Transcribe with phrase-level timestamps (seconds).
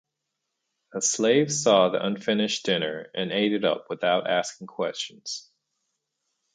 [0.95, 5.47] A slave saw the unfinished dinner and ate it up without asking questions.